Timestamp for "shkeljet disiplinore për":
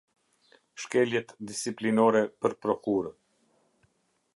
0.83-2.59